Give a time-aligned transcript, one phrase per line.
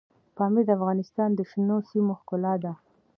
[0.35, 2.73] پامیر د افغانستان د شنو سیمو ښکلا ده.